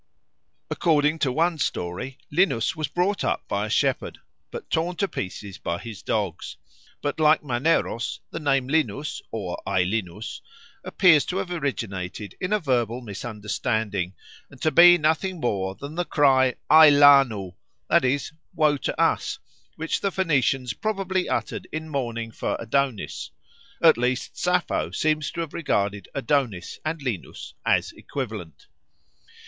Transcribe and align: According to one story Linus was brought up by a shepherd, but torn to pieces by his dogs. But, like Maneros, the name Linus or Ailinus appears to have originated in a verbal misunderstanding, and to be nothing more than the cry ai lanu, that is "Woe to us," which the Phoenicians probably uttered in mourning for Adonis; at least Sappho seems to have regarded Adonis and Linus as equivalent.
According 0.71 1.19
to 1.19 1.31
one 1.31 1.59
story 1.59 2.17
Linus 2.31 2.75
was 2.75 2.87
brought 2.87 3.23
up 3.23 3.47
by 3.47 3.67
a 3.67 3.69
shepherd, 3.69 4.17
but 4.49 4.71
torn 4.71 4.95
to 4.95 5.07
pieces 5.07 5.59
by 5.59 5.77
his 5.77 6.01
dogs. 6.01 6.57
But, 7.03 7.19
like 7.19 7.43
Maneros, 7.43 8.19
the 8.31 8.39
name 8.39 8.67
Linus 8.67 9.21
or 9.29 9.61
Ailinus 9.67 10.41
appears 10.83 11.23
to 11.25 11.37
have 11.37 11.51
originated 11.51 12.33
in 12.41 12.51
a 12.51 12.57
verbal 12.57 13.01
misunderstanding, 13.01 14.15
and 14.49 14.59
to 14.63 14.71
be 14.71 14.97
nothing 14.97 15.39
more 15.39 15.75
than 15.75 15.93
the 15.93 16.03
cry 16.05 16.55
ai 16.67 16.89
lanu, 16.89 17.53
that 17.87 18.03
is 18.03 18.31
"Woe 18.55 18.77
to 18.77 18.99
us," 18.99 19.37
which 19.75 20.01
the 20.01 20.09
Phoenicians 20.09 20.73
probably 20.73 21.29
uttered 21.29 21.67
in 21.71 21.89
mourning 21.89 22.31
for 22.31 22.57
Adonis; 22.59 23.29
at 23.83 23.99
least 23.99 24.35
Sappho 24.35 24.89
seems 24.89 25.29
to 25.29 25.41
have 25.41 25.53
regarded 25.53 26.09
Adonis 26.15 26.79
and 26.83 27.03
Linus 27.03 27.53
as 27.67 27.91
equivalent. 27.91 28.65